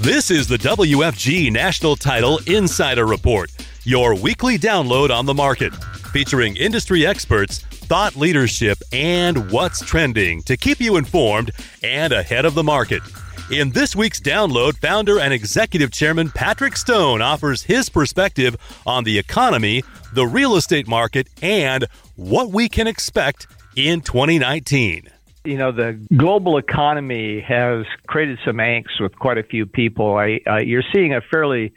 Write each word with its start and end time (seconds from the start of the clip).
This 0.00 0.30
is 0.30 0.46
the 0.46 0.58
WFG 0.58 1.50
National 1.50 1.96
Title 1.96 2.38
Insider 2.46 3.04
Report, 3.04 3.50
your 3.82 4.14
weekly 4.14 4.56
download 4.56 5.10
on 5.10 5.26
the 5.26 5.34
market, 5.34 5.74
featuring 6.12 6.54
industry 6.54 7.04
experts, 7.04 7.58
thought 7.58 8.14
leadership, 8.14 8.78
and 8.92 9.50
what's 9.50 9.84
trending 9.84 10.40
to 10.42 10.56
keep 10.56 10.78
you 10.78 10.98
informed 10.98 11.50
and 11.82 12.12
ahead 12.12 12.44
of 12.44 12.54
the 12.54 12.62
market. 12.62 13.02
In 13.50 13.70
this 13.70 13.96
week's 13.96 14.20
download, 14.20 14.78
founder 14.78 15.18
and 15.18 15.32
executive 15.32 15.90
chairman 15.90 16.30
Patrick 16.30 16.76
Stone 16.76 17.20
offers 17.20 17.64
his 17.64 17.88
perspective 17.88 18.56
on 18.86 19.02
the 19.02 19.18
economy, 19.18 19.82
the 20.12 20.28
real 20.28 20.54
estate 20.54 20.86
market, 20.86 21.26
and 21.42 21.88
what 22.14 22.50
we 22.50 22.68
can 22.68 22.86
expect 22.86 23.48
in 23.74 24.00
2019 24.00 25.10
you 25.48 25.56
know 25.56 25.72
the 25.72 25.98
global 26.14 26.58
economy 26.58 27.40
has 27.40 27.86
created 28.06 28.38
some 28.44 28.56
angst 28.56 29.00
with 29.00 29.18
quite 29.18 29.38
a 29.38 29.42
few 29.42 29.64
people. 29.64 30.16
I, 30.16 30.40
uh, 30.46 30.56
you're 30.58 30.84
seeing 30.94 31.14
a 31.14 31.20
fairly 31.20 31.72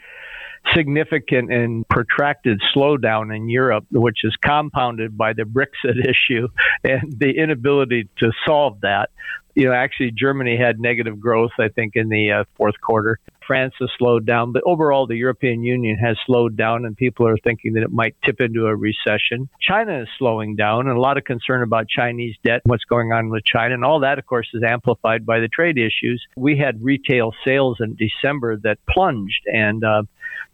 significant 0.75 1.51
and 1.51 1.87
protracted 1.87 2.61
slowdown 2.75 3.35
in 3.35 3.49
Europe, 3.49 3.85
which 3.91 4.19
is 4.23 4.35
compounded 4.43 5.17
by 5.17 5.33
the 5.33 5.43
Brexit 5.43 6.05
issue 6.07 6.49
and 6.83 7.17
the 7.17 7.31
inability 7.31 8.09
to 8.19 8.31
solve 8.45 8.81
that 8.81 9.09
you 9.55 9.65
know, 9.65 9.73
actually 9.73 10.11
Germany 10.11 10.57
had 10.57 10.79
negative 10.79 11.19
growth, 11.19 11.51
I 11.59 11.67
think, 11.69 11.95
in 11.95 12.09
the 12.09 12.31
uh, 12.31 12.43
fourth 12.55 12.79
quarter. 12.81 13.19
France 13.45 13.73
has 13.79 13.89
slowed 13.97 14.25
down, 14.25 14.51
but 14.51 14.63
overall 14.65 15.07
the 15.07 15.15
European 15.15 15.63
Union 15.63 15.97
has 15.97 16.17
slowed 16.25 16.55
down, 16.55 16.85
and 16.85 16.95
people 16.95 17.27
are 17.27 17.37
thinking 17.37 17.73
that 17.73 17.83
it 17.83 17.91
might 17.91 18.15
tip 18.23 18.39
into 18.39 18.67
a 18.67 18.75
recession. 18.75 19.49
China 19.59 20.01
is 20.01 20.07
slowing 20.17 20.55
down, 20.55 20.87
and 20.87 20.97
a 20.97 21.01
lot 21.01 21.17
of 21.17 21.23
concern 21.23 21.63
about 21.63 21.87
Chinese 21.87 22.35
debt, 22.43 22.61
what's 22.65 22.85
going 22.85 23.11
on 23.11 23.29
with 23.29 23.43
China, 23.43 23.73
and 23.73 23.85
all 23.85 24.01
that, 24.01 24.19
of 24.19 24.25
course, 24.25 24.47
is 24.53 24.63
amplified 24.63 25.25
by 25.25 25.39
the 25.39 25.47
trade 25.47 25.77
issues. 25.77 26.23
We 26.35 26.57
had 26.57 26.83
retail 26.83 27.33
sales 27.45 27.77
in 27.79 27.95
December 27.95 28.57
that 28.63 28.77
plunged, 28.89 29.43
and 29.51 29.83
uh, 29.83 30.03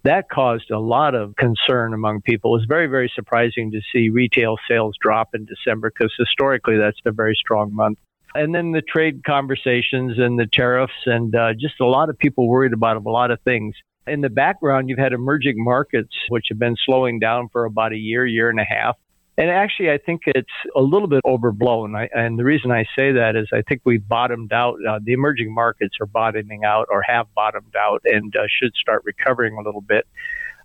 that 0.03 0.29
caused 0.29 0.71
a 0.71 0.79
lot 0.79 1.15
of 1.15 1.35
concern 1.35 1.93
among 1.93 2.21
people. 2.21 2.51
It 2.53 2.59
was 2.59 2.65
very, 2.67 2.87
very 2.87 3.11
surprising 3.13 3.71
to 3.71 3.81
see 3.91 4.09
retail 4.09 4.55
sales 4.69 4.95
drop 5.01 5.29
in 5.33 5.45
December 5.45 5.91
because 5.91 6.13
historically 6.17 6.77
that's 6.77 6.99
a 7.05 7.11
very 7.11 7.35
strong 7.35 7.73
month 7.73 7.99
and 8.35 8.53
then 8.53 8.71
the 8.71 8.81
trade 8.81 9.23
conversations 9.23 10.17
and 10.17 10.39
the 10.39 10.45
tariffs, 10.45 10.93
and 11.05 11.35
uh, 11.35 11.53
just 11.53 11.79
a 11.79 11.85
lot 11.85 12.09
of 12.09 12.17
people 12.17 12.47
worried 12.47 12.73
about 12.73 12.97
a 12.97 13.09
lot 13.09 13.31
of 13.31 13.39
things. 13.41 13.75
In 14.05 14.21
the 14.21 14.29
background, 14.29 14.89
you've 14.89 14.99
had 14.99 15.13
emerging 15.13 15.63
markets, 15.63 16.15
which 16.29 16.45
have 16.49 16.59
been 16.59 16.75
slowing 16.85 17.19
down 17.19 17.49
for 17.49 17.65
about 17.65 17.91
a 17.91 17.97
year, 17.97 18.25
year 18.25 18.49
and 18.49 18.59
a 18.59 18.63
half. 18.63 18.97
And 19.39 19.51
actually, 19.51 19.91
I 19.91 19.99
think 19.99 20.21
it's 20.25 20.47
a 20.75 20.81
little 20.81 21.07
bit 21.07 21.21
overblown. 21.23 21.95
I, 21.95 22.09
and 22.15 22.39
the 22.39 22.43
reason 22.43 22.71
I 22.71 22.85
say 22.95 23.11
that 23.11 23.35
is 23.35 23.47
I 23.53 23.61
think 23.61 23.81
we've 23.85 24.05
bottomed 24.07 24.51
out. 24.51 24.77
Uh, 24.83 24.99
the 25.03 25.13
emerging 25.13 25.53
markets 25.53 25.97
are 26.01 26.07
bottoming 26.07 26.63
out 26.63 26.87
or 26.89 27.03
have 27.03 27.27
bottomed 27.35 27.75
out 27.75 28.01
and 28.05 28.35
uh, 28.35 28.47
should 28.47 28.73
start 28.75 29.03
recovering 29.05 29.55
a 29.55 29.61
little 29.61 29.81
bit. 29.81 30.07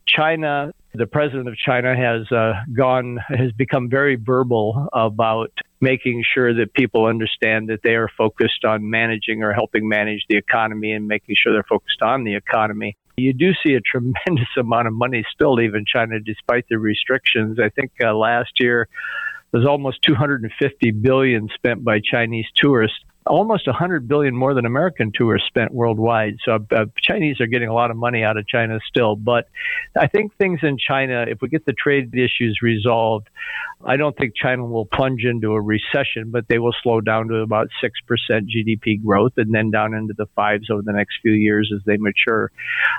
China, 0.07 0.73
the 0.95 1.07
president 1.07 1.49
of 1.49 1.57
China 1.57 1.95
has 1.95 2.31
uh, 2.33 2.55
gone, 2.73 3.19
has 3.29 3.53
become 3.53 3.91
very 3.91 4.17
verbal 4.17 4.89
about 4.93 5.53
making 5.83 6.23
sure 6.33 6.55
that 6.55 6.73
people 6.73 7.07
understand 7.07 7.69
that 7.69 7.81
they 7.83 7.97
are 7.97 8.09
focused 8.17 8.65
on 8.65 8.89
managing 8.89 9.43
or 9.43 9.53
helping 9.53 9.89
manage 9.89 10.25
the 10.29 10.37
economy 10.37 10.93
and 10.93 11.09
making 11.09 11.35
sure 11.37 11.53
they're 11.53 11.65
focused 11.65 12.01
on 12.01 12.23
the 12.25 12.37
economy. 12.37 12.97
You 13.17 13.35
do 13.35 13.51
see 13.67 13.75
a 13.75 13.81
tremendous 13.93 14.49
amount 14.57 14.87
of 14.87 14.95
money 14.95 15.27
still 15.35 15.55
leaving 15.55 15.85
China 15.85 16.21
despite 16.21 16.67
the 16.71 16.79
restrictions. 16.79 17.59
I 17.59 17.69
think 17.69 17.91
uh, 18.03 18.15
last 18.15 18.53
year, 18.61 18.89
there's 19.51 19.67
almost 19.67 20.01
250 20.03 20.93
billion 20.93 21.49
spent 21.55 21.85
by 21.85 22.01
Chinese 22.01 22.47
tourists 22.55 22.99
almost 23.27 23.67
100 23.67 24.09
billion 24.09 24.35
more 24.35 24.55
than 24.55 24.67
American 24.67 25.13
tourists 25.15 25.49
spent 25.49 25.73
worldwide. 25.73 26.37
So 26.45 26.59
uh, 26.75 26.87
Chinese 27.01 27.41
are 27.41 27.47
getting 27.47 27.69
a 27.69 27.75
lot 27.75 27.91
of 27.91 27.97
money 27.97 28.23
out 28.25 28.37
of 28.37 28.47
China 28.47 28.81
still. 28.89 29.17
But 29.17 29.49
I 29.97 30.09
think 30.09 30.37
things 30.37 30.61
in 30.63 30.79
China, 30.79 31.25
if 31.29 31.41
we 31.41 31.49
get 31.49 31.65
the 31.65 31.73
trade 31.73 32.15
issues 32.15 32.59
resolved, 32.63 33.29
I 33.85 33.97
don't 33.97 34.17
think 34.17 34.35
China 34.37 34.65
will 34.65 34.87
plunge 34.87 35.23
into 35.25 35.53
a 35.53 35.61
recession, 35.61 36.31
but 36.31 36.47
they 36.49 36.59
will 36.59 36.75
slow 36.83 37.01
down 37.01 37.29
to 37.29 37.37
about 37.37 37.69
6% 37.83 37.91
GDP 38.31 39.03
growth 39.05 39.33
and 39.37 39.53
then 39.53 39.71
down 39.71 39.95
into 39.95 40.15
the 40.17 40.27
fives 40.37 40.71
over 40.71 40.83
the 40.83 40.93
next 40.93 41.17
few 41.23 41.33
years 41.33 41.73
as 41.75 41.83
they 41.85 41.97
mature. 41.97 42.53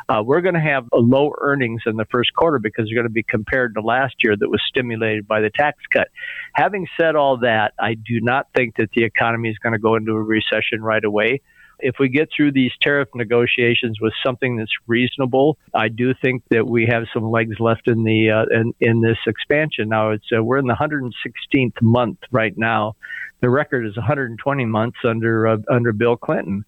Uh, 0.10 0.22
we're 0.26 0.42
going 0.42 0.56
to 0.56 0.62
have 0.62 0.86
low 0.94 1.32
earnings 1.40 1.82
in 1.86 1.96
the 1.96 2.06
first 2.12 2.34
quarter 2.34 2.60
because 2.60 2.86
they're 2.88 2.96
going 2.96 3.08
to 3.08 3.14
be 3.14 3.24
compared 3.24 3.76
to 3.76 3.82
last 3.82 4.16
year 4.24 4.36
that 4.36 4.50
was 4.50 4.62
stimulated 4.68 5.28
by 5.28 5.42
the 5.42 5.50
tax 5.50 5.78
cut. 5.92 6.10
Having 6.54 6.88
said 7.00 7.16
all 7.16 7.38
that, 7.40 7.74
I 7.80 7.94
do 7.94 8.20
not 8.22 8.48
think 8.56 8.76
that 8.78 8.90
the 8.94 9.04
economy 9.04 9.50
is 9.50 9.58
going 9.60 9.74
to 9.74 9.80
go 9.80 9.96
into 9.96 10.12
a 10.12 10.22
recession 10.22 10.82
right 10.82 11.04
away 11.04 11.42
if 11.84 11.96
we 12.00 12.10
get 12.10 12.30
through 12.36 12.54
these 12.54 12.72
tariff 12.82 13.10
negotiations 13.14 14.00
with 14.02 14.14
something 14.26 14.58
that's 14.58 14.72
reasonable, 14.88 15.58
I 15.74 15.90
do 15.90 16.14
think 16.14 16.44
that 16.50 16.66
we 16.66 16.86
have 16.88 17.04
some 17.14 17.30
legs 17.30 17.60
left 17.60 17.88
in 17.88 18.04
the 18.04 18.32
uh, 18.32 18.46
in, 18.52 18.74
in 18.80 19.02
this 19.02 19.18
expansion. 19.28 19.90
Now 19.90 20.12
it's 20.12 20.26
uh, 20.36 20.44
we're 20.44 20.58
in 20.58 20.68
the 20.68 20.76
116th 20.76 21.82
month 21.82 22.20
right 22.32 22.58
now. 22.58 22.96
The 23.42 23.50
record 23.50 23.86
is 23.86 23.96
120 23.98 24.66
months 24.66 24.98
under 25.04 25.48
uh, 25.48 25.58
under 25.70 25.92
Bill 25.92 26.16
Clinton. 26.16 26.66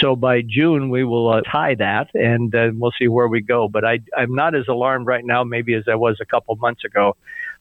So 0.00 0.14
by 0.14 0.42
June 0.42 0.90
we 0.90 1.04
will 1.04 1.28
uh, 1.32 1.40
tie 1.40 1.74
that, 1.76 2.08
and 2.14 2.54
uh, 2.54 2.70
we'll 2.74 2.92
see 2.98 3.08
where 3.08 3.28
we 3.28 3.40
go. 3.40 3.68
But 3.68 3.84
I, 3.84 4.00
I'm 4.16 4.34
not 4.34 4.54
as 4.54 4.68
alarmed 4.68 5.06
right 5.06 5.24
now, 5.24 5.44
maybe 5.44 5.74
as 5.74 5.84
I 5.90 5.94
was 5.94 6.18
a 6.20 6.26
couple 6.26 6.54
months 6.56 6.84
ago. 6.84 7.16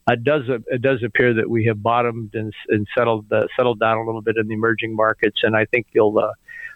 It 0.07 0.23
does 0.23 0.43
it 0.47 0.81
does 0.81 1.01
appear 1.03 1.33
that 1.35 1.49
we 1.49 1.66
have 1.66 1.81
bottomed 1.81 2.35
and, 2.35 2.53
and 2.69 2.87
settled 2.95 3.31
uh, 3.31 3.47
settled 3.55 3.79
down 3.79 3.97
a 3.97 4.05
little 4.05 4.22
bit 4.22 4.37
in 4.37 4.47
the 4.47 4.53
emerging 4.53 4.95
markets, 4.95 5.39
and 5.43 5.55
I 5.55 5.66
think 5.66 5.87
you'll 5.93 6.19
uh, 6.19 6.31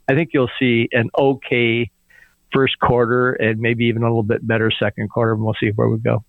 I 0.09 0.15
think 0.15 0.31
you'll 0.33 0.49
see 0.59 0.89
an 0.91 1.09
okay 1.17 1.91
first 2.51 2.79
quarter 2.79 3.33
and 3.33 3.59
maybe 3.59 3.85
even 3.85 4.01
a 4.01 4.07
little 4.07 4.23
bit 4.23 4.45
better 4.45 4.71
second 4.71 5.09
quarter, 5.09 5.33
and 5.33 5.41
we'll 5.41 5.55
see 5.59 5.69
where 5.69 5.87
we 5.87 5.99
go. 5.99 6.23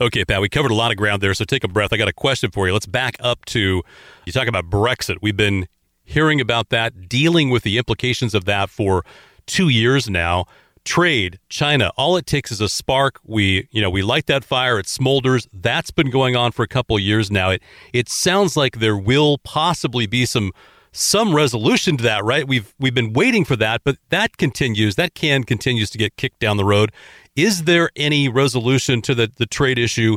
Okay, 0.00 0.24
Pat, 0.24 0.40
we 0.40 0.48
covered 0.48 0.70
a 0.70 0.74
lot 0.74 0.92
of 0.92 0.96
ground 0.96 1.20
there, 1.20 1.34
so 1.34 1.44
take 1.44 1.64
a 1.64 1.68
breath. 1.68 1.92
I 1.92 1.96
got 1.96 2.08
a 2.08 2.12
question 2.12 2.50
for 2.52 2.66
you. 2.66 2.72
Let's 2.72 2.86
back 2.86 3.16
up 3.20 3.44
to 3.46 3.82
you 4.24 4.32
talk 4.32 4.46
about 4.46 4.70
Brexit. 4.70 5.16
We've 5.20 5.36
been 5.36 5.66
hearing 6.04 6.40
about 6.40 6.70
that, 6.70 7.08
dealing 7.08 7.50
with 7.50 7.64
the 7.64 7.78
implications 7.78 8.34
of 8.34 8.44
that 8.46 8.70
for 8.70 9.04
two 9.46 9.68
years 9.68 10.08
now. 10.08 10.46
Trade, 10.84 11.38
China, 11.50 11.92
all 11.96 12.16
it 12.16 12.24
takes 12.24 12.50
is 12.50 12.60
a 12.60 12.68
spark. 12.68 13.20
We, 13.24 13.68
you 13.70 13.82
know, 13.82 13.90
we 13.90 14.02
light 14.02 14.26
that 14.26 14.44
fire, 14.44 14.78
it 14.78 14.86
smolders. 14.86 15.46
That's 15.52 15.90
been 15.90 16.10
going 16.10 16.36
on 16.36 16.52
for 16.52 16.62
a 16.62 16.68
couple 16.68 16.98
years 16.98 17.30
now. 17.30 17.50
It 17.50 17.62
it 17.92 18.08
sounds 18.08 18.56
like 18.56 18.78
there 18.78 18.96
will 18.96 19.36
possibly 19.38 20.06
be 20.06 20.24
some 20.24 20.52
some 20.92 21.34
resolution 21.34 21.96
to 21.98 22.04
that, 22.04 22.24
right? 22.24 22.46
We've 22.46 22.74
we've 22.78 22.94
been 22.94 23.12
waiting 23.12 23.44
for 23.44 23.56
that, 23.56 23.82
but 23.84 23.96
that 24.08 24.36
continues. 24.36 24.96
That 24.96 25.14
can 25.14 25.44
continues 25.44 25.90
to 25.90 25.98
get 25.98 26.16
kicked 26.16 26.40
down 26.40 26.56
the 26.56 26.64
road. 26.64 26.92
Is 27.36 27.64
there 27.64 27.90
any 27.94 28.28
resolution 28.28 29.00
to 29.02 29.14
the, 29.14 29.30
the 29.36 29.46
trade 29.46 29.78
issue 29.78 30.16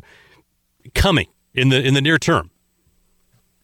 coming 0.95 1.27
in 1.53 1.69
the 1.69 1.81
in 1.81 1.93
the 1.93 2.01
near 2.01 2.17
term? 2.17 2.49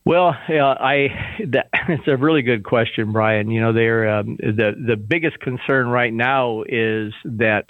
Well, 0.06 0.36
I 0.50 1.38
that, 1.48 1.70
it's 1.88 2.08
a 2.08 2.18
really 2.18 2.42
good 2.42 2.64
question, 2.64 3.12
Brian. 3.12 3.50
You 3.52 3.62
know, 3.62 3.74
they're 3.74 4.10
um, 4.10 4.38
the 4.38 4.76
the 4.88 4.96
biggest 4.96 5.40
concern 5.40 5.88
right 5.88 6.14
now 6.14 6.64
is 6.68 7.14
that 7.26 7.66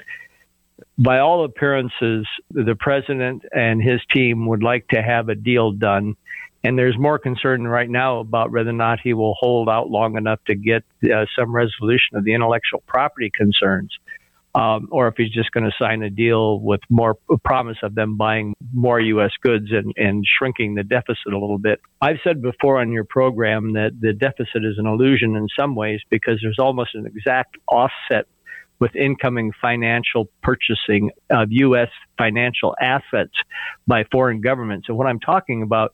by 0.97 1.19
all 1.19 1.45
appearances, 1.45 2.27
the 2.51 2.75
president 2.77 3.43
and 3.53 3.81
his 3.81 4.01
team 4.13 4.47
would 4.47 4.63
like 4.63 4.87
to 4.89 5.01
have 5.01 5.29
a 5.29 5.35
deal 5.35 5.71
done 5.71 6.15
and 6.63 6.77
there's 6.77 6.97
more 6.97 7.17
concern 7.17 7.67
right 7.67 7.89
now 7.89 8.19
about 8.19 8.51
whether 8.51 8.69
or 8.69 8.73
not 8.73 8.99
he 9.01 9.13
will 9.13 9.33
hold 9.39 9.69
out 9.69 9.89
long 9.89 10.17
enough 10.17 10.39
to 10.47 10.55
get 10.55 10.83
uh, 11.05 11.25
some 11.37 11.53
resolution 11.53 12.15
of 12.15 12.25
the 12.25 12.33
intellectual 12.33 12.83
property 12.85 13.31
concerns, 13.33 13.97
um, 14.55 14.89
or 14.91 15.07
if 15.07 15.15
he's 15.15 15.31
just 15.31 15.51
going 15.51 15.63
to 15.63 15.71
sign 15.79 16.03
a 16.03 16.09
deal 16.09 16.59
with 16.59 16.81
more 16.89 17.17
promise 17.45 17.77
of 17.81 17.95
them 17.95 18.17
buying 18.17 18.55
more 18.73 18.99
U.S. 18.99 19.31
goods 19.41 19.67
and, 19.71 19.93
and 19.95 20.25
shrinking 20.37 20.75
the 20.75 20.83
deficit 20.83 21.27
a 21.27 21.39
little 21.39 21.59
bit. 21.59 21.79
I've 22.01 22.17
said 22.23 22.41
before 22.41 22.81
on 22.81 22.91
your 22.91 23.05
program 23.05 23.73
that 23.73 23.91
the 23.99 24.11
deficit 24.11 24.65
is 24.65 24.77
an 24.77 24.85
illusion 24.85 25.37
in 25.37 25.47
some 25.57 25.75
ways 25.75 26.01
because 26.09 26.39
there's 26.41 26.59
almost 26.59 26.93
an 26.93 27.05
exact 27.05 27.57
offset 27.67 28.25
with 28.79 28.95
incoming 28.95 29.51
financial 29.61 30.29
purchasing 30.41 31.11
of 31.29 31.49
U.S. 31.51 31.89
financial 32.17 32.75
assets 32.81 33.33
by 33.87 34.05
foreign 34.11 34.41
governments. 34.41 34.87
And 34.87 34.97
what 34.97 35.07
I'm 35.07 35.19
talking 35.19 35.61
about 35.61 35.93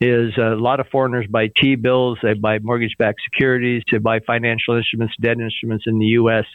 is 0.00 0.32
a 0.38 0.56
lot 0.56 0.80
of 0.80 0.88
foreigners 0.88 1.26
buy 1.28 1.48
T 1.54 1.74
bills, 1.76 2.18
they 2.22 2.32
buy 2.34 2.58
mortgage 2.58 2.96
backed 2.98 3.20
securities, 3.22 3.82
they 3.90 3.98
buy 3.98 4.20
financial 4.20 4.76
instruments, 4.76 5.14
debt 5.20 5.38
instruments 5.40 5.84
in 5.86 5.98
the 5.98 6.06
U.S. 6.06 6.46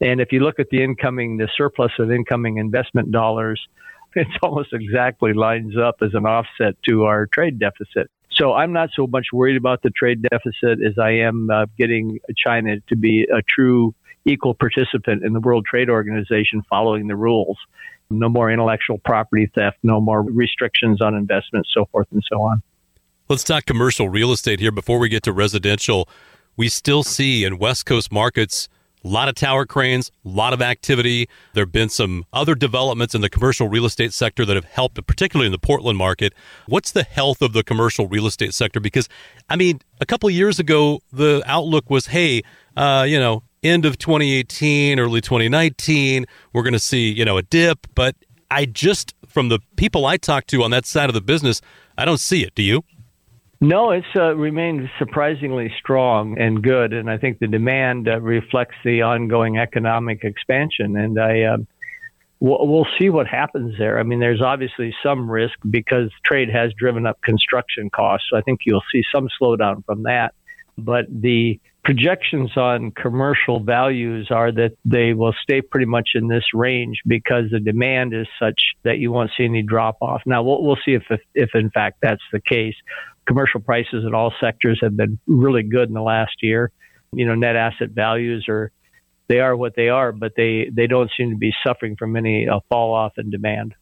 And 0.00 0.20
if 0.20 0.32
you 0.32 0.40
look 0.40 0.58
at 0.58 0.68
the 0.70 0.82
incoming, 0.82 1.38
the 1.38 1.48
surplus 1.56 1.92
of 1.98 2.10
incoming 2.10 2.58
investment 2.58 3.10
dollars, 3.10 3.60
it's 4.14 4.30
almost 4.42 4.72
exactly 4.72 5.32
lines 5.32 5.74
up 5.76 5.96
as 6.02 6.10
an 6.14 6.26
offset 6.26 6.74
to 6.88 7.04
our 7.04 7.26
trade 7.26 7.58
deficit. 7.58 8.10
So 8.30 8.52
I'm 8.52 8.72
not 8.72 8.90
so 8.94 9.06
much 9.06 9.26
worried 9.32 9.56
about 9.56 9.82
the 9.82 9.90
trade 9.90 10.22
deficit 10.22 10.84
as 10.84 10.98
I 10.98 11.10
am 11.10 11.50
uh, 11.50 11.66
getting 11.78 12.18
China 12.36 12.76
to 12.88 12.96
be 12.96 13.24
a 13.24 13.42
true 13.42 13.94
equal 14.24 14.54
participant 14.54 15.24
in 15.24 15.32
the 15.32 15.40
World 15.40 15.66
Trade 15.66 15.90
Organization 15.90 16.62
following 16.68 17.08
the 17.08 17.16
rules. 17.16 17.58
No 18.10 18.28
more 18.28 18.50
intellectual 18.50 18.98
property 18.98 19.50
theft, 19.54 19.78
no 19.82 20.00
more 20.00 20.22
restrictions 20.22 21.00
on 21.00 21.14
investment, 21.14 21.66
so 21.72 21.86
forth 21.86 22.06
and 22.12 22.22
so 22.30 22.42
on. 22.42 22.62
Let's 23.32 23.44
talk 23.44 23.64
commercial 23.64 24.10
real 24.10 24.30
estate 24.30 24.60
here 24.60 24.70
before 24.70 24.98
we 24.98 25.08
get 25.08 25.22
to 25.22 25.32
residential. 25.32 26.06
We 26.58 26.68
still 26.68 27.02
see 27.02 27.46
in 27.46 27.56
West 27.56 27.86
Coast 27.86 28.12
markets 28.12 28.68
A 29.02 29.08
lot 29.08 29.30
of 29.30 29.34
tower 29.34 29.64
cranes, 29.64 30.12
a 30.22 30.28
lot 30.28 30.52
of 30.52 30.60
activity. 30.60 31.30
There 31.54 31.62
have 31.62 31.72
been 31.72 31.88
some 31.88 32.26
other 32.34 32.54
developments 32.54 33.14
in 33.14 33.22
the 33.22 33.30
commercial 33.30 33.70
real 33.70 33.86
estate 33.86 34.12
sector 34.12 34.44
that 34.44 34.54
have 34.54 34.66
helped, 34.66 35.06
particularly 35.06 35.46
in 35.46 35.52
the 35.52 35.58
Portland 35.58 35.96
market. 35.96 36.34
What's 36.66 36.92
the 36.92 37.04
health 37.04 37.40
of 37.40 37.54
the 37.54 37.64
commercial 37.64 38.06
real 38.06 38.26
estate 38.26 38.52
sector? 38.52 38.80
Because, 38.80 39.08
I 39.48 39.56
mean, 39.56 39.80
a 39.98 40.04
couple 40.04 40.28
years 40.28 40.58
ago, 40.58 41.00
the 41.10 41.42
outlook 41.46 41.88
was, 41.88 42.08
hey, 42.08 42.42
uh, 42.76 43.06
you 43.08 43.18
know, 43.18 43.44
end 43.62 43.86
of 43.86 43.96
2018, 43.96 45.00
early 45.00 45.22
2019, 45.22 46.26
we're 46.52 46.62
going 46.62 46.74
to 46.74 46.78
see, 46.78 47.10
you 47.10 47.24
know, 47.24 47.38
a 47.38 47.42
dip. 47.42 47.86
But 47.94 48.14
I 48.50 48.66
just, 48.66 49.14
from 49.26 49.48
the 49.48 49.58
people 49.76 50.04
I 50.04 50.18
talk 50.18 50.46
to 50.48 50.62
on 50.62 50.70
that 50.72 50.84
side 50.84 51.08
of 51.08 51.14
the 51.14 51.22
business, 51.22 51.62
I 51.96 52.04
don't 52.04 52.20
see 52.20 52.42
it. 52.44 52.54
Do 52.54 52.62
you? 52.62 52.84
No, 53.62 53.92
it's 53.92 54.04
uh, 54.16 54.34
remained 54.34 54.90
surprisingly 54.98 55.72
strong 55.78 56.36
and 56.36 56.60
good, 56.60 56.92
and 56.92 57.08
I 57.08 57.16
think 57.16 57.38
the 57.38 57.46
demand 57.46 58.08
uh, 58.08 58.20
reflects 58.20 58.74
the 58.84 59.02
ongoing 59.02 59.56
economic 59.56 60.24
expansion. 60.24 60.96
And 60.96 61.16
I, 61.16 61.42
uh, 61.42 61.58
we'll, 62.40 62.66
we'll 62.66 62.88
see 62.98 63.08
what 63.08 63.28
happens 63.28 63.78
there. 63.78 64.00
I 64.00 64.02
mean, 64.02 64.18
there's 64.18 64.42
obviously 64.42 64.92
some 65.00 65.30
risk 65.30 65.54
because 65.70 66.10
trade 66.24 66.50
has 66.50 66.72
driven 66.76 67.06
up 67.06 67.22
construction 67.22 67.88
costs, 67.88 68.26
so 68.30 68.36
I 68.36 68.40
think 68.40 68.62
you'll 68.66 68.82
see 68.92 69.04
some 69.14 69.28
slowdown 69.40 69.84
from 69.84 70.02
that. 70.02 70.34
But 70.76 71.04
the 71.08 71.60
projections 71.84 72.56
on 72.56 72.90
commercial 72.90 73.60
values 73.60 74.28
are 74.30 74.50
that 74.50 74.72
they 74.84 75.14
will 75.14 75.34
stay 75.40 75.60
pretty 75.60 75.86
much 75.86 76.10
in 76.14 76.26
this 76.26 76.44
range 76.52 77.02
because 77.06 77.44
the 77.50 77.60
demand 77.60 78.14
is 78.14 78.26
such 78.40 78.60
that 78.82 78.98
you 78.98 79.12
won't 79.12 79.30
see 79.36 79.44
any 79.44 79.62
drop 79.62 79.98
off. 80.00 80.22
Now 80.26 80.42
we'll, 80.42 80.62
we'll 80.62 80.78
see 80.84 80.94
if, 80.94 81.02
if, 81.10 81.20
if 81.34 81.50
in 81.54 81.70
fact 81.70 81.98
that's 82.00 82.22
the 82.32 82.40
case 82.40 82.76
commercial 83.26 83.60
prices 83.60 84.04
in 84.06 84.14
all 84.14 84.32
sectors 84.40 84.78
have 84.82 84.96
been 84.96 85.18
really 85.26 85.62
good 85.62 85.88
in 85.88 85.94
the 85.94 86.02
last 86.02 86.32
year. 86.42 86.70
You 87.12 87.26
know, 87.26 87.34
net 87.34 87.56
asset 87.56 87.90
values 87.90 88.46
are 88.48 88.72
they 89.28 89.40
are 89.40 89.56
what 89.56 89.74
they 89.76 89.88
are, 89.88 90.12
but 90.12 90.32
they 90.36 90.70
they 90.72 90.86
don't 90.86 91.10
seem 91.16 91.30
to 91.30 91.36
be 91.36 91.54
suffering 91.64 91.96
from 91.96 92.16
any 92.16 92.48
uh, 92.48 92.60
fall 92.68 92.94
off 92.94 93.12
in 93.18 93.30
demand. 93.30 93.74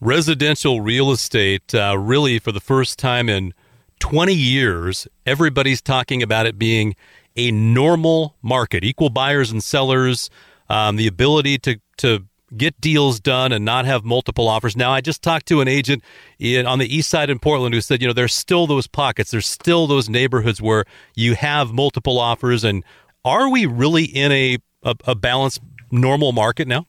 Residential 0.00 0.80
real 0.80 1.10
estate, 1.10 1.74
uh, 1.74 1.96
really, 1.98 2.38
for 2.38 2.52
the 2.52 2.60
first 2.60 2.98
time 2.98 3.28
in 3.28 3.54
20 4.00 4.34
years, 4.34 5.08
everybody's 5.24 5.80
talking 5.80 6.22
about 6.22 6.44
it 6.46 6.58
being 6.58 6.94
a 7.34 7.50
normal 7.50 8.36
market, 8.42 8.84
equal 8.84 9.10
buyers 9.10 9.50
and 9.50 9.62
sellers, 9.62 10.28
um, 10.68 10.96
the 10.96 11.06
ability 11.06 11.58
to 11.58 11.80
to 11.98 12.24
get 12.56 12.80
deals 12.80 13.20
done 13.20 13.52
and 13.52 13.64
not 13.64 13.84
have 13.84 14.04
multiple 14.04 14.48
offers. 14.48 14.76
Now, 14.76 14.92
I 14.92 15.00
just 15.00 15.22
talked 15.22 15.46
to 15.46 15.60
an 15.60 15.68
agent 15.68 16.02
in, 16.38 16.66
on 16.66 16.78
the 16.78 16.94
east 16.94 17.10
side 17.10 17.30
in 17.30 17.38
Portland 17.38 17.74
who 17.74 17.80
said, 17.80 18.00
you 18.00 18.06
know, 18.06 18.12
there's 18.12 18.34
still 18.34 18.66
those 18.66 18.86
pockets, 18.86 19.30
there's 19.30 19.46
still 19.46 19.86
those 19.86 20.08
neighborhoods 20.08 20.60
where 20.60 20.84
you 21.14 21.34
have 21.34 21.72
multiple 21.72 22.18
offers. 22.18 22.64
And 22.64 22.84
are 23.24 23.50
we 23.50 23.66
really 23.66 24.04
in 24.04 24.32
a, 24.32 24.58
a, 24.82 24.94
a 25.04 25.14
balanced, 25.14 25.60
normal 25.90 26.32
market 26.32 26.68
now? 26.68 26.86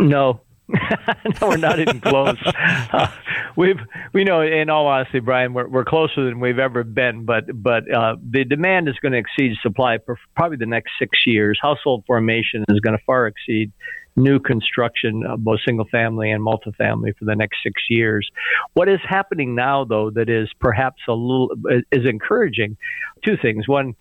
No, 0.00 0.40
no, 0.68 1.48
we're 1.48 1.56
not 1.56 1.78
even 1.78 2.00
close. 2.00 2.36
Uh, 2.44 3.10
we've, 3.56 3.78
we 4.12 4.24
know, 4.24 4.42
in 4.42 4.68
all 4.68 4.86
honesty, 4.86 5.20
Brian, 5.20 5.54
we're, 5.54 5.66
we're 5.68 5.84
closer 5.84 6.24
than 6.24 6.40
we've 6.40 6.58
ever 6.58 6.84
been. 6.84 7.24
But 7.24 7.44
but 7.54 7.90
uh, 7.92 8.16
the 8.28 8.44
demand 8.44 8.88
is 8.88 8.96
going 9.00 9.12
to 9.12 9.18
exceed 9.18 9.56
supply 9.62 9.98
for 10.04 10.18
probably 10.36 10.58
the 10.58 10.66
next 10.66 10.92
six 10.98 11.18
years. 11.26 11.58
Household 11.62 12.04
formation 12.06 12.64
is 12.68 12.80
going 12.80 12.96
to 12.96 13.04
far 13.06 13.26
exceed 13.26 13.72
new 14.18 14.40
construction, 14.40 15.24
both 15.38 15.60
single 15.66 15.86
family 15.86 16.30
and 16.30 16.44
multifamily, 16.44 17.16
for 17.16 17.24
the 17.24 17.36
next 17.36 17.58
six 17.62 17.80
years. 17.88 18.28
What 18.74 18.88
is 18.88 19.00
happening 19.08 19.54
now, 19.54 19.84
though, 19.84 20.10
that 20.10 20.28
is 20.28 20.48
perhaps 20.60 21.00
a 21.08 21.12
little 21.12 21.50
is 21.90 22.06
encouraging. 22.06 22.76
Two 23.24 23.36
things. 23.40 23.66
One 23.66 23.94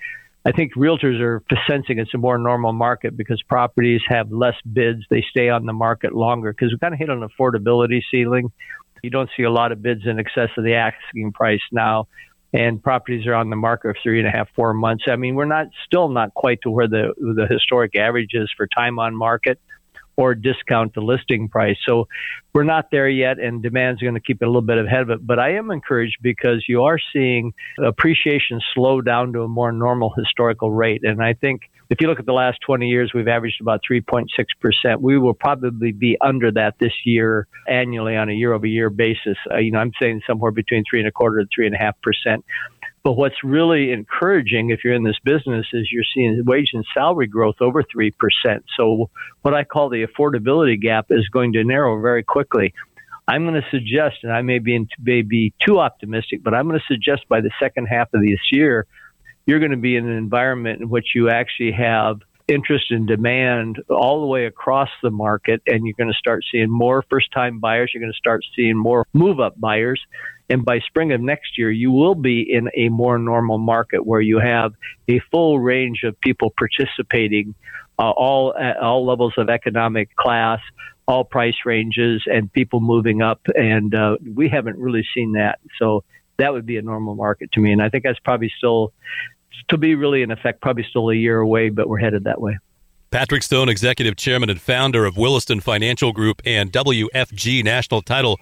I 0.47 0.53
think 0.53 0.75
realtors 0.75 1.19
are 1.19 1.43
sensing 1.69 1.99
it's 1.99 2.13
a 2.13 2.17
more 2.17 2.37
normal 2.37 2.71
market 2.71 3.17
because 3.17 3.41
properties 3.49 3.99
have 4.07 4.31
less 4.31 4.55
bids. 4.71 5.03
They 5.09 5.25
stay 5.29 5.49
on 5.49 5.65
the 5.65 5.73
market 5.73 6.15
longer 6.15 6.53
because 6.53 6.71
we 6.71 6.79
kind 6.79 6.93
of 6.93 6.99
hit 6.99 7.09
an 7.09 7.27
affordability 7.27 8.01
ceiling. 8.09 8.51
You 9.03 9.09
don't 9.09 9.29
see 9.35 9.43
a 9.43 9.51
lot 9.51 9.73
of 9.73 9.81
bids 9.81 10.01
in 10.05 10.19
excess 10.19 10.49
of 10.57 10.63
the 10.63 10.75
asking 10.75 11.33
price 11.33 11.61
now, 11.73 12.07
and 12.53 12.81
properties 12.81 13.27
are 13.27 13.33
on 13.33 13.49
the 13.49 13.57
market 13.57 13.89
for 13.89 13.97
three 14.01 14.19
and 14.19 14.27
a 14.27 14.31
half, 14.31 14.47
four 14.55 14.73
months. 14.73 15.03
I 15.09 15.17
mean, 15.17 15.35
we're 15.35 15.45
not 15.45 15.67
still 15.85 16.07
not 16.07 16.33
quite 16.33 16.61
to 16.63 16.71
where 16.71 16.87
the 16.87 17.13
the 17.17 17.45
historic 17.49 17.97
average 17.97 18.31
is 18.33 18.49
for 18.55 18.67
time 18.67 18.99
on 18.99 19.15
market 19.15 19.59
or 20.17 20.33
discount 20.33 20.95
the 20.95 21.01
listing 21.01 21.47
price. 21.47 21.77
So 21.87 22.07
we're 22.53 22.63
not 22.63 22.89
there 22.91 23.07
yet, 23.07 23.39
and 23.39 23.61
demand's 23.61 24.01
going 24.01 24.15
to 24.15 24.19
keep 24.19 24.41
it 24.41 24.45
a 24.45 24.47
little 24.47 24.61
bit 24.63 24.77
ahead 24.79 25.01
of 25.01 25.09
it. 25.11 25.25
But 25.25 25.39
I 25.39 25.53
am 25.53 25.69
encouraged 25.69 26.17
because 26.21 26.65
you 26.67 26.83
are 26.83 26.97
seeing 27.13 27.53
appreciation 27.77 28.59
slow 28.73 28.99
down 29.01 29.33
to 29.33 29.43
a 29.43 29.47
more 29.47 29.71
normal 29.71 30.11
historical 30.17 30.71
rate. 30.71 31.01
And 31.03 31.21
I 31.21 31.33
think 31.33 31.61
if 31.89 32.01
you 32.01 32.07
look 32.07 32.19
at 32.19 32.25
the 32.25 32.33
last 32.33 32.59
20 32.65 32.87
years, 32.87 33.11
we've 33.13 33.27
averaged 33.27 33.61
about 33.61 33.81
3.6%. 33.89 34.99
We 34.99 35.17
will 35.17 35.33
probably 35.33 35.91
be 35.91 36.17
under 36.19 36.51
that 36.51 36.75
this 36.79 36.91
year 37.05 37.47
annually 37.67 38.15
on 38.17 38.29
a 38.29 38.33
year 38.33 38.53
over 38.53 38.65
year 38.65 38.89
basis. 38.89 39.37
Uh, 39.49 39.57
you 39.57 39.71
know, 39.71 39.79
I'm 39.79 39.93
saying 40.01 40.21
somewhere 40.27 40.51
between 40.51 40.83
three 40.89 40.99
and 40.99 41.07
a 41.07 41.11
quarter 41.11 41.41
to 41.41 41.47
three 41.53 41.65
and 41.65 41.75
a 41.75 41.77
half 41.77 41.95
percent. 42.01 42.43
But 43.07 43.13
what's 43.13 43.41
really 43.41 43.93
encouraging 43.93 44.71
if 44.71 44.83
you're 44.83 44.93
in 44.93 45.05
this 45.05 45.15
business 45.23 45.65
is 45.71 45.87
you're 45.89 46.03
seeing 46.13 46.43
wage 46.43 46.71
and 46.73 46.83
salary 46.93 47.27
growth 47.27 47.55
over 47.61 47.81
3%. 47.81 48.11
So 48.75 49.09
what 49.43 49.53
I 49.53 49.63
call 49.63 49.87
the 49.87 50.05
affordability 50.05 50.77
gap 50.77 51.05
is 51.09 51.25
going 51.29 51.53
to 51.53 51.63
narrow 51.63 52.01
very 52.01 52.21
quickly. 52.21 52.73
I'm 53.25 53.45
going 53.45 53.61
to 53.61 53.65
suggest, 53.71 54.17
and 54.23 54.33
I 54.33 54.41
may 54.41 54.59
be, 54.59 54.75
in, 54.75 54.89
may 55.01 55.21
be 55.21 55.53
too 55.65 55.79
optimistic, 55.79 56.43
but 56.43 56.53
I'm 56.53 56.67
going 56.67 56.81
to 56.81 56.93
suggest 56.93 57.29
by 57.29 57.39
the 57.39 57.49
second 57.61 57.85
half 57.85 58.13
of 58.13 58.19
this 58.19 58.41
year, 58.51 58.85
you're 59.45 59.59
going 59.59 59.71
to 59.71 59.77
be 59.77 59.95
in 59.95 60.05
an 60.05 60.17
environment 60.17 60.81
in 60.81 60.89
which 60.89 61.15
you 61.15 61.29
actually 61.29 61.71
have 61.71 62.19
interest 62.49 62.91
and 62.91 63.07
demand 63.07 63.81
all 63.89 64.19
the 64.19 64.27
way 64.27 64.47
across 64.47 64.89
the 65.01 65.11
market, 65.11 65.61
and 65.65 65.85
you're 65.85 65.95
going 65.97 66.11
to 66.11 66.19
start 66.19 66.43
seeing 66.51 66.69
more 66.69 67.05
first 67.09 67.31
time 67.31 67.59
buyers. 67.61 67.89
You're 67.93 68.01
going 68.01 68.11
to 68.11 68.17
start 68.17 68.43
seeing 68.53 68.75
more 68.75 69.05
move 69.13 69.39
up 69.39 69.57
buyers. 69.57 70.01
And 70.49 70.63
by 70.63 70.79
spring 70.79 71.11
of 71.11 71.21
next 71.21 71.57
year, 71.57 71.69
you 71.69 71.91
will 71.91 72.15
be 72.15 72.41
in 72.41 72.69
a 72.75 72.89
more 72.89 73.17
normal 73.17 73.57
market 73.57 74.05
where 74.05 74.21
you 74.21 74.39
have 74.39 74.73
a 75.09 75.19
full 75.31 75.59
range 75.59 76.03
of 76.03 76.19
people 76.21 76.53
participating, 76.57 77.53
uh, 77.99 78.11
all 78.11 78.55
at 78.57 78.77
all 78.77 79.05
levels 79.05 79.33
of 79.37 79.49
economic 79.49 80.15
class, 80.15 80.59
all 81.05 81.25
price 81.25 81.55
ranges, 81.65 82.23
and 82.25 82.51
people 82.51 82.79
moving 82.79 83.21
up. 83.21 83.41
And 83.55 83.93
uh, 83.93 84.17
we 84.35 84.47
haven't 84.47 84.77
really 84.77 85.05
seen 85.13 85.33
that. 85.33 85.59
So 85.79 86.03
that 86.37 86.53
would 86.53 86.65
be 86.65 86.77
a 86.77 86.81
normal 86.81 87.15
market 87.15 87.51
to 87.53 87.59
me. 87.59 87.73
And 87.73 87.81
I 87.81 87.89
think 87.89 88.03
that's 88.03 88.19
probably 88.19 88.51
still 88.57 88.93
to 89.69 89.77
be 89.77 89.95
really 89.95 90.21
in 90.21 90.31
effect, 90.31 90.61
probably 90.61 90.85
still 90.89 91.09
a 91.09 91.15
year 91.15 91.39
away, 91.39 91.69
but 91.69 91.89
we're 91.89 91.99
headed 91.99 92.23
that 92.25 92.39
way. 92.39 92.57
Patrick 93.09 93.41
Stone, 93.41 93.69
Executive 93.69 94.17
Chairman 94.17 94.49
and 94.49 94.59
founder 94.59 95.05
of 95.05 95.17
Williston 95.17 95.61
Financial 95.61 96.11
Group 96.11 96.41
and 96.45 96.71
WFG 96.71 97.63
National 97.63 98.01
Title 98.01 98.37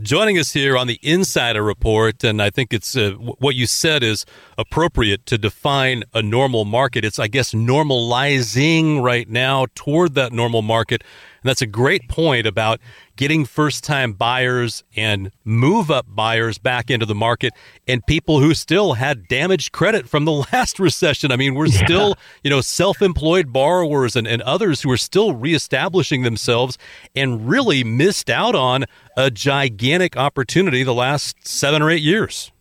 joining 0.00 0.38
us 0.38 0.52
here 0.52 0.76
on 0.76 0.86
the 0.86 0.98
Insider 1.02 1.62
Report. 1.62 2.22
And 2.24 2.42
I 2.42 2.50
think 2.50 2.72
it's 2.72 2.96
uh, 2.96 3.12
what 3.12 3.54
you 3.54 3.66
said 3.66 4.02
is 4.02 4.24
appropriate 4.58 5.26
to 5.26 5.38
define 5.38 6.04
a 6.14 6.22
normal 6.22 6.64
market. 6.64 7.04
It's, 7.04 7.18
I 7.18 7.28
guess, 7.28 7.52
normalizing 7.52 9.02
right 9.02 9.28
now 9.28 9.66
toward 9.74 10.14
that 10.14 10.32
normal 10.32 10.62
market. 10.62 11.02
And 11.42 11.48
that's 11.48 11.62
a 11.62 11.66
great 11.66 12.08
point 12.08 12.46
about 12.46 12.80
getting 13.16 13.44
first 13.44 13.82
time 13.82 14.12
buyers 14.12 14.84
and 14.94 15.30
move 15.44 15.90
up 15.90 16.06
buyers 16.08 16.58
back 16.58 16.90
into 16.90 17.06
the 17.06 17.14
market 17.14 17.52
and 17.88 18.04
people 18.06 18.40
who 18.40 18.54
still 18.54 18.94
had 18.94 19.26
damaged 19.28 19.72
credit 19.72 20.08
from 20.08 20.24
the 20.24 20.32
last 20.52 20.78
recession. 20.78 21.32
I 21.32 21.36
mean, 21.36 21.54
we're 21.54 21.66
yeah. 21.66 21.84
still, 21.84 22.14
you 22.42 22.50
know, 22.50 22.60
self 22.60 23.02
employed 23.02 23.52
borrowers 23.52 24.16
and, 24.16 24.26
and 24.26 24.42
others 24.42 24.82
who 24.82 24.90
are 24.90 24.96
still 24.96 25.32
reestablishing 25.32 26.22
themselves 26.22 26.78
and 27.14 27.48
really 27.48 27.84
missed 27.84 28.30
out 28.30 28.54
on 28.54 28.84
a 29.16 29.30
gigantic 29.30 30.16
opportunity 30.16 30.82
the 30.82 30.94
last 30.94 31.46
seven 31.46 31.82
or 31.82 31.90
eight 31.90 32.02
years. 32.02 32.52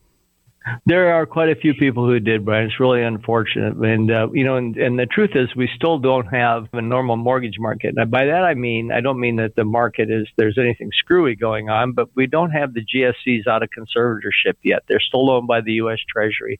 There 0.87 1.13
are 1.13 1.27
quite 1.27 1.49
a 1.49 1.55
few 1.55 1.75
people 1.75 2.07
who 2.07 2.19
did, 2.19 2.43
Brian. 2.43 2.65
It's 2.65 2.79
really 2.79 3.03
unfortunate, 3.03 3.75
and 3.75 4.09
uh, 4.09 4.29
you 4.33 4.43
know, 4.43 4.55
and, 4.55 4.75
and 4.77 4.97
the 4.97 5.05
truth 5.05 5.31
is, 5.35 5.55
we 5.55 5.69
still 5.75 5.99
don't 5.99 6.25
have 6.25 6.67
a 6.73 6.81
normal 6.81 7.17
mortgage 7.17 7.59
market. 7.59 7.93
And 7.95 8.09
by 8.09 8.25
that, 8.25 8.43
I 8.43 8.55
mean 8.55 8.91
I 8.91 9.01
don't 9.01 9.19
mean 9.19 9.35
that 9.35 9.55
the 9.55 9.63
market 9.63 10.09
is 10.09 10.27
there's 10.37 10.57
anything 10.57 10.89
screwy 10.97 11.35
going 11.35 11.69
on, 11.69 11.91
but 11.91 12.09
we 12.15 12.25
don't 12.25 12.49
have 12.49 12.73
the 12.73 12.83
GSEs 12.83 13.45
out 13.47 13.61
of 13.61 13.69
conservatorship 13.77 14.55
yet. 14.63 14.83
They're 14.87 14.99
still 14.99 15.29
owned 15.29 15.47
by 15.47 15.61
the 15.61 15.73
U.S. 15.73 15.99
Treasury, 16.09 16.59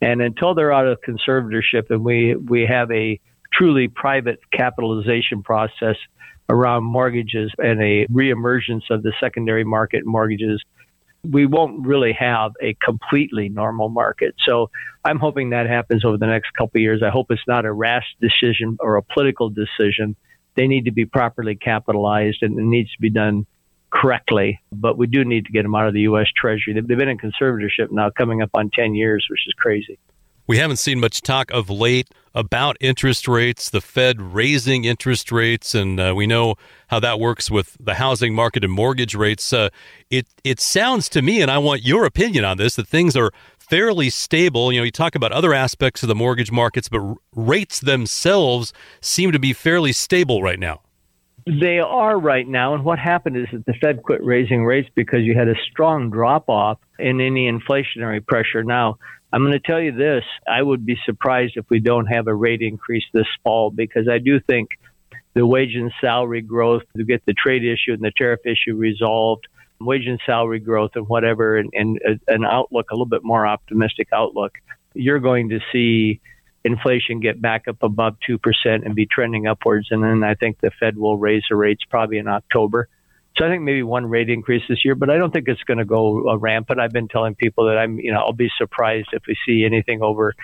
and 0.00 0.22
until 0.22 0.54
they're 0.54 0.72
out 0.72 0.86
of 0.86 0.98
conservatorship, 1.06 1.90
and 1.90 2.02
we 2.02 2.34
we 2.34 2.64
have 2.64 2.90
a 2.90 3.20
truly 3.52 3.88
private 3.88 4.40
capitalization 4.52 5.42
process 5.42 5.96
around 6.48 6.84
mortgages 6.84 7.52
and 7.58 7.82
a 7.82 8.06
reemergence 8.06 8.88
of 8.90 9.02
the 9.02 9.12
secondary 9.20 9.64
market 9.64 10.06
mortgages 10.06 10.62
we 11.24 11.46
won't 11.46 11.86
really 11.86 12.12
have 12.12 12.52
a 12.62 12.74
completely 12.74 13.48
normal 13.48 13.88
market. 13.88 14.34
So 14.46 14.70
I'm 15.04 15.18
hoping 15.18 15.50
that 15.50 15.66
happens 15.66 16.04
over 16.04 16.16
the 16.16 16.26
next 16.26 16.52
couple 16.52 16.78
of 16.78 16.82
years. 16.82 17.02
I 17.02 17.10
hope 17.10 17.26
it's 17.30 17.42
not 17.46 17.64
a 17.64 17.72
rash 17.72 18.04
decision 18.20 18.76
or 18.80 18.96
a 18.96 19.02
political 19.02 19.50
decision. 19.50 20.16
They 20.54 20.66
need 20.66 20.84
to 20.84 20.92
be 20.92 21.06
properly 21.06 21.56
capitalized 21.56 22.42
and 22.42 22.58
it 22.58 22.62
needs 22.62 22.92
to 22.92 23.00
be 23.00 23.10
done 23.10 23.46
correctly. 23.90 24.60
But 24.72 24.98
we 24.98 25.06
do 25.06 25.24
need 25.24 25.46
to 25.46 25.52
get 25.52 25.62
them 25.62 25.74
out 25.74 25.88
of 25.88 25.94
the 25.94 26.02
U.S. 26.02 26.26
Treasury. 26.36 26.74
They've 26.74 26.86
been 26.86 27.08
in 27.08 27.18
conservatorship 27.18 27.90
now 27.90 28.10
coming 28.10 28.42
up 28.42 28.50
on 28.54 28.70
10 28.70 28.94
years, 28.94 29.26
which 29.30 29.46
is 29.46 29.54
crazy. 29.54 29.98
We 30.48 30.56
haven't 30.56 30.78
seen 30.78 30.98
much 30.98 31.20
talk 31.20 31.50
of 31.50 31.68
late 31.68 32.08
about 32.34 32.78
interest 32.80 33.28
rates, 33.28 33.68
the 33.68 33.82
Fed 33.82 34.32
raising 34.32 34.86
interest 34.86 35.30
rates, 35.30 35.74
and 35.74 36.00
uh, 36.00 36.14
we 36.16 36.26
know 36.26 36.54
how 36.86 36.98
that 37.00 37.20
works 37.20 37.50
with 37.50 37.76
the 37.78 37.96
housing 37.96 38.34
market 38.34 38.64
and 38.64 38.72
mortgage 38.72 39.14
rates. 39.14 39.52
Uh, 39.52 39.68
it 40.08 40.26
it 40.44 40.58
sounds 40.58 41.10
to 41.10 41.20
me, 41.20 41.42
and 41.42 41.50
I 41.50 41.58
want 41.58 41.82
your 41.82 42.06
opinion 42.06 42.46
on 42.46 42.56
this, 42.56 42.76
that 42.76 42.88
things 42.88 43.14
are 43.14 43.30
fairly 43.58 44.08
stable. 44.08 44.72
You 44.72 44.80
know, 44.80 44.84
you 44.84 44.90
talk 44.90 45.14
about 45.14 45.32
other 45.32 45.52
aspects 45.52 46.02
of 46.02 46.08
the 46.08 46.14
mortgage 46.14 46.50
markets, 46.50 46.88
but 46.88 47.16
rates 47.34 47.80
themselves 47.80 48.72
seem 49.02 49.32
to 49.32 49.38
be 49.38 49.52
fairly 49.52 49.92
stable 49.92 50.42
right 50.42 50.58
now. 50.58 50.80
They 51.46 51.78
are 51.78 52.18
right 52.18 52.48
now. 52.48 52.72
And 52.72 52.84
what 52.84 52.98
happened 52.98 53.36
is 53.36 53.48
that 53.52 53.66
the 53.66 53.74
Fed 53.74 54.02
quit 54.02 54.24
raising 54.24 54.64
rates 54.64 54.88
because 54.94 55.20
you 55.24 55.34
had 55.34 55.48
a 55.48 55.54
strong 55.70 56.08
drop 56.08 56.48
off 56.48 56.78
in 56.98 57.20
any 57.20 57.50
inflationary 57.50 58.26
pressure. 58.26 58.64
Now, 58.64 58.98
I'm 59.32 59.42
going 59.42 59.52
to 59.52 59.60
tell 59.60 59.80
you 59.80 59.92
this 59.92 60.24
I 60.46 60.62
would 60.62 60.86
be 60.86 60.96
surprised 61.04 61.56
if 61.56 61.66
we 61.68 61.80
don't 61.80 62.06
have 62.06 62.26
a 62.26 62.34
rate 62.34 62.62
increase 62.62 63.04
this 63.12 63.26
fall 63.42 63.70
because 63.70 64.08
I 64.08 64.18
do 64.18 64.40
think 64.40 64.70
the 65.34 65.46
wage 65.46 65.74
and 65.74 65.92
salary 66.00 66.40
growth 66.40 66.82
to 66.96 67.04
get 67.04 67.24
the 67.26 67.34
trade 67.34 67.64
issue 67.64 67.92
and 67.92 68.02
the 68.02 68.12
tariff 68.16 68.40
issue 68.44 68.74
resolved, 68.76 69.46
wage 69.80 70.06
and 70.06 70.20
salary 70.24 70.58
growth 70.58 70.92
and 70.94 71.06
whatever, 71.06 71.56
and, 71.58 71.70
and 71.74 72.00
uh, 72.08 72.14
an 72.28 72.44
outlook, 72.44 72.90
a 72.90 72.94
little 72.94 73.06
bit 73.06 73.22
more 73.22 73.46
optimistic 73.46 74.08
outlook, 74.12 74.52
you're 74.94 75.20
going 75.20 75.50
to 75.50 75.60
see 75.70 76.20
inflation 76.64 77.20
get 77.20 77.40
back 77.40 77.68
up 77.68 77.82
above 77.82 78.16
2% 78.28 78.38
and 78.64 78.94
be 78.94 79.06
trending 79.06 79.46
upwards. 79.46 79.88
And 79.90 80.02
then 80.02 80.24
I 80.24 80.34
think 80.34 80.60
the 80.60 80.70
Fed 80.80 80.96
will 80.96 81.16
raise 81.16 81.44
the 81.48 81.56
rates 81.56 81.82
probably 81.88 82.18
in 82.18 82.26
October. 82.26 82.88
So 83.38 83.46
I 83.46 83.48
think 83.48 83.62
maybe 83.62 83.84
one 83.84 84.06
rate 84.06 84.30
increase 84.30 84.62
this 84.68 84.84
year, 84.84 84.96
but 84.96 85.10
I 85.10 85.16
don't 85.16 85.32
think 85.32 85.46
it's 85.46 85.62
going 85.62 85.78
to 85.78 85.84
go 85.84 86.28
uh, 86.28 86.36
rampant. 86.36 86.80
I've 86.80 86.90
been 86.90 87.06
telling 87.06 87.36
people 87.36 87.66
that 87.66 87.78
I'm, 87.78 87.98
you 88.00 88.12
know, 88.12 88.18
I'll 88.18 88.32
be 88.32 88.50
surprised 88.58 89.08
if 89.12 89.22
we 89.28 89.36
see 89.46 89.64
anything 89.64 90.02
over 90.02 90.34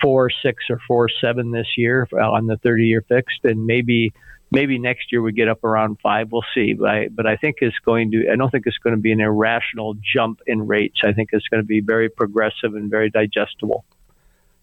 four 0.00 0.30
six 0.42 0.64
or 0.70 0.80
four 0.88 1.08
seven 1.20 1.50
this 1.50 1.66
year 1.76 2.08
uh, 2.12 2.30
on 2.30 2.46
the 2.46 2.56
30 2.56 2.84
year 2.84 3.04
fixed, 3.06 3.44
and 3.44 3.66
maybe 3.66 4.12
maybe 4.50 4.78
next 4.78 5.12
year 5.12 5.20
we 5.20 5.32
get 5.32 5.48
up 5.48 5.62
around 5.62 5.98
five. 6.02 6.32
We'll 6.32 6.44
see, 6.54 6.72
but 6.72 6.88
I, 6.88 7.08
but 7.08 7.26
I 7.26 7.36
think 7.36 7.56
it's 7.60 7.78
going 7.84 8.12
to. 8.12 8.30
I 8.32 8.36
don't 8.36 8.50
think 8.50 8.66
it's 8.66 8.78
going 8.78 8.96
to 8.96 9.00
be 9.00 9.12
an 9.12 9.20
irrational 9.20 9.94
jump 10.14 10.40
in 10.46 10.66
rates. 10.66 11.00
I 11.04 11.12
think 11.12 11.30
it's 11.32 11.48
going 11.48 11.62
to 11.62 11.66
be 11.66 11.80
very 11.80 12.08
progressive 12.08 12.74
and 12.74 12.90
very 12.90 13.10
digestible. 13.10 13.84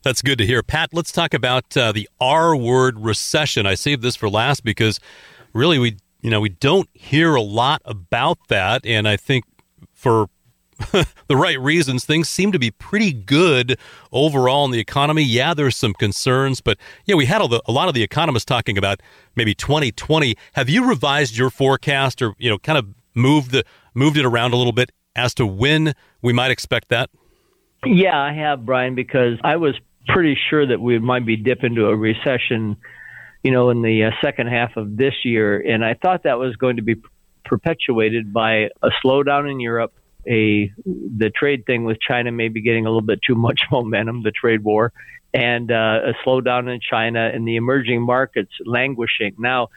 That's 0.02 0.22
good 0.22 0.38
to 0.38 0.46
hear. 0.46 0.64
Pat, 0.64 0.94
let's 0.94 1.12
talk 1.12 1.34
about 1.34 1.76
uh, 1.76 1.92
the 1.92 2.10
R 2.22 2.56
word 2.56 3.00
recession. 3.00 3.66
I 3.66 3.76
saved 3.76 4.02
this 4.02 4.16
for 4.16 4.30
last 4.30 4.64
because 4.64 5.00
really 5.54 5.78
we 5.78 5.98
you 6.22 6.30
know 6.30 6.42
we 6.42 6.50
don't 6.50 6.90
hear 6.94 7.36
a 7.36 7.42
lot 7.42 7.82
about 7.86 8.38
that 8.50 8.86
and 8.86 9.08
I 9.08 9.18
think 9.18 9.46
for 9.94 10.28
the 11.28 11.36
right 11.36 11.60
reasons 11.60 12.06
things 12.06 12.30
seem 12.30 12.52
to 12.52 12.60
be 12.60 12.72
pretty 12.72 13.12
good 13.12 13.78
overall 14.14 14.64
in 14.64 14.72
the 14.72 14.80
economy. 14.80 15.22
Yeah, 15.24 15.54
there's 15.54 15.76
some 15.76 15.94
concerns, 15.94 16.62
but 16.62 16.78
yeah, 17.06 17.16
we 17.16 17.26
had 17.26 17.42
the, 17.50 17.62
a 17.66 17.72
lot 17.72 17.90
of 17.90 17.94
the 17.94 18.02
economists 18.02 18.46
talking 18.46 18.78
about 18.78 19.02
maybe 19.36 19.54
2020. 19.54 20.36
Have 20.54 20.70
you 20.70 20.88
revised 20.88 21.38
your 21.38 21.50
forecast 21.50 22.22
or 22.22 22.34
you 22.38 22.50
know 22.50 22.58
kind 22.58 22.78
of 22.78 22.88
moved 23.14 23.52
the 23.52 23.66
moved 23.94 24.18
it 24.18 24.26
around 24.26 24.54
a 24.54 24.56
little 24.56 24.72
bit 24.72 24.92
as 25.16 25.34
to 25.36 25.46
when 25.46 25.94
we 26.22 26.32
might 26.32 26.52
expect 26.52 26.88
that? 26.90 27.10
Yeah, 27.86 28.20
I 28.20 28.34
have, 28.34 28.66
Brian, 28.66 28.96
because 28.96 29.38
I 29.44 29.56
was 29.56 29.76
pretty 30.08 30.38
sure 30.50 30.66
that 30.66 30.82
we 30.82 31.00
might 31.00 31.26
be 31.26 31.36
dip 31.36 31.64
into 31.64 31.88
a 31.88 31.96
recession, 31.96 32.76
you 33.44 33.52
know, 33.52 33.70
in 33.70 33.82
the 33.82 34.06
uh, 34.06 34.12
second 34.22 34.48
half 34.48 34.76
of 34.78 34.98
this 34.98 35.14
year, 35.24 35.60
and 35.60 35.84
I 35.84 35.94
thought 35.94 36.24
that 36.24 36.40
was 36.40 36.56
going 36.56 36.76
to 36.76 36.82
be 36.82 36.96
perpetuated 37.46 38.34
by 38.34 38.70
a 38.82 38.90
slowdown 39.04 39.50
in 39.50 39.60
Europe, 39.60 39.94
a 40.28 40.72
the 40.86 41.32
trade 41.34 41.66
thing 41.66 41.86
with 41.86 42.00
China 42.02 42.32
maybe 42.32 42.62
getting 42.62 42.86
a 42.86 42.90
little 42.90 43.02
bit 43.02 43.20
too 43.26 43.36
much 43.36 43.62
momentum, 43.72 44.24
the 44.24 44.32
trade 44.32 44.64
war, 44.64 44.92
and 45.34 45.72
uh, 45.72 46.02
a 46.06 46.14
slowdown 46.26 46.74
in 46.74 46.80
China 46.82 47.30
and 47.34 47.48
the 47.48 47.56
emerging 47.56 48.02
markets 48.02 48.52
languishing. 48.66 49.36
Now, 49.38 49.70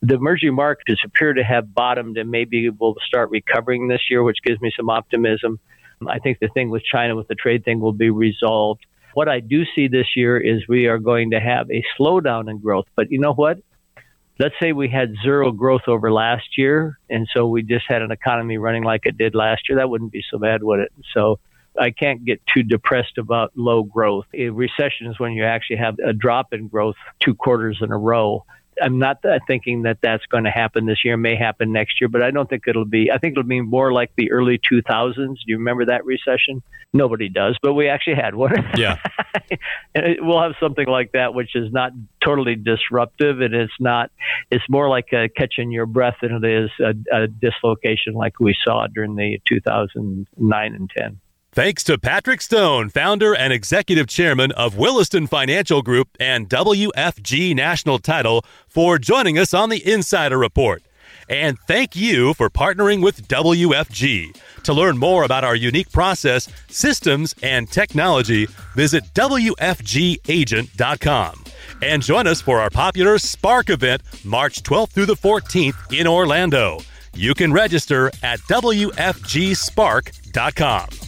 the 0.00 0.14
emerging 0.14 0.54
markets 0.54 1.00
appear 1.04 1.32
to 1.32 1.42
have 1.42 1.74
bottomed 1.74 2.18
and 2.18 2.30
maybe 2.30 2.68
will 2.68 2.96
start 3.06 3.30
recovering 3.30 3.88
this 3.88 4.02
year, 4.10 4.22
which 4.22 4.38
gives 4.44 4.60
me 4.60 4.72
some 4.76 4.90
optimism. 4.90 5.58
I 6.06 6.18
think 6.20 6.38
the 6.38 6.48
thing 6.48 6.70
with 6.70 6.84
China 6.84 7.16
with 7.16 7.26
the 7.26 7.34
trade 7.34 7.64
thing 7.64 7.80
will 7.80 7.92
be 7.92 8.10
resolved. 8.10 8.86
What 9.18 9.28
I 9.28 9.40
do 9.40 9.64
see 9.74 9.88
this 9.88 10.14
year 10.14 10.38
is 10.38 10.68
we 10.68 10.86
are 10.86 11.00
going 11.00 11.32
to 11.32 11.40
have 11.40 11.68
a 11.72 11.82
slowdown 11.98 12.48
in 12.48 12.60
growth. 12.60 12.86
But 12.94 13.10
you 13.10 13.18
know 13.18 13.34
what? 13.34 13.58
Let's 14.38 14.54
say 14.60 14.72
we 14.72 14.88
had 14.88 15.12
zero 15.24 15.50
growth 15.50 15.88
over 15.88 16.12
last 16.12 16.56
year, 16.56 17.00
and 17.10 17.26
so 17.34 17.48
we 17.48 17.64
just 17.64 17.84
had 17.88 18.00
an 18.00 18.12
economy 18.12 18.58
running 18.58 18.84
like 18.84 19.06
it 19.06 19.18
did 19.18 19.34
last 19.34 19.68
year. 19.68 19.78
That 19.78 19.90
wouldn't 19.90 20.12
be 20.12 20.22
so 20.30 20.38
bad, 20.38 20.62
would 20.62 20.78
it? 20.78 20.92
So 21.14 21.40
I 21.76 21.90
can't 21.90 22.24
get 22.24 22.40
too 22.46 22.62
depressed 22.62 23.18
about 23.18 23.50
low 23.56 23.82
growth. 23.82 24.26
A 24.34 24.50
recession 24.50 25.08
is 25.08 25.18
when 25.18 25.32
you 25.32 25.42
actually 25.42 25.78
have 25.78 25.98
a 25.98 26.12
drop 26.12 26.52
in 26.52 26.68
growth 26.68 26.94
two 27.18 27.34
quarters 27.34 27.78
in 27.82 27.90
a 27.90 27.98
row. 27.98 28.44
I'm 28.82 28.98
not 28.98 29.22
thinking 29.46 29.82
that 29.82 29.98
that's 30.02 30.24
going 30.26 30.44
to 30.44 30.50
happen 30.50 30.86
this 30.86 31.04
year. 31.04 31.14
It 31.14 31.18
may 31.18 31.36
happen 31.36 31.72
next 31.72 32.00
year, 32.00 32.08
but 32.08 32.22
I 32.22 32.30
don't 32.30 32.48
think 32.48 32.64
it'll 32.66 32.84
be. 32.84 33.10
I 33.10 33.18
think 33.18 33.32
it'll 33.32 33.42
be 33.44 33.60
more 33.60 33.92
like 33.92 34.12
the 34.16 34.32
early 34.32 34.58
2000s. 34.58 35.14
Do 35.16 35.34
you 35.46 35.58
remember 35.58 35.86
that 35.86 36.04
recession? 36.04 36.62
Nobody 36.92 37.28
does, 37.28 37.56
but 37.62 37.74
we 37.74 37.88
actually 37.88 38.16
had 38.16 38.34
one. 38.34 38.52
Yeah, 38.76 38.98
we'll 39.94 40.40
have 40.40 40.54
something 40.60 40.86
like 40.86 41.12
that, 41.12 41.34
which 41.34 41.54
is 41.54 41.72
not 41.72 41.92
totally 42.24 42.54
disruptive, 42.54 43.40
and 43.40 43.54
it's 43.54 43.72
not. 43.80 44.10
It's 44.50 44.64
more 44.68 44.88
like 44.88 45.12
a 45.12 45.28
catching 45.28 45.70
your 45.70 45.86
breath 45.86 46.16
than 46.22 46.32
it 46.32 46.44
is 46.44 46.70
a, 46.80 47.22
a 47.24 47.26
dislocation 47.26 48.14
like 48.14 48.40
we 48.40 48.56
saw 48.64 48.86
during 48.86 49.16
the 49.16 49.40
2009 49.46 50.74
and 50.74 50.90
10. 50.96 51.20
Thanks 51.58 51.82
to 51.84 51.98
Patrick 51.98 52.40
Stone, 52.40 52.88
founder 52.90 53.34
and 53.34 53.52
executive 53.52 54.06
chairman 54.06 54.52
of 54.52 54.76
Williston 54.76 55.26
Financial 55.26 55.82
Group 55.82 56.16
and 56.20 56.48
WFG 56.48 57.56
National 57.56 57.98
Title, 57.98 58.44
for 58.68 58.96
joining 58.96 59.40
us 59.40 59.52
on 59.52 59.68
the 59.68 59.84
Insider 59.84 60.38
Report. 60.38 60.84
And 61.28 61.58
thank 61.66 61.96
you 61.96 62.32
for 62.34 62.48
partnering 62.48 63.02
with 63.02 63.26
WFG. 63.26 64.38
To 64.62 64.72
learn 64.72 64.98
more 64.98 65.24
about 65.24 65.42
our 65.42 65.56
unique 65.56 65.90
process, 65.90 66.48
systems, 66.68 67.34
and 67.42 67.68
technology, 67.68 68.46
visit 68.76 69.02
WFGagent.com. 69.14 71.44
And 71.82 72.04
join 72.04 72.28
us 72.28 72.40
for 72.40 72.60
our 72.60 72.70
popular 72.70 73.18
Spark 73.18 73.68
event 73.68 74.02
March 74.24 74.62
12th 74.62 74.90
through 74.90 75.06
the 75.06 75.16
14th 75.16 75.92
in 75.92 76.06
Orlando. 76.06 76.78
You 77.14 77.34
can 77.34 77.52
register 77.52 78.12
at 78.22 78.38
WFGSpark.com. 78.42 81.07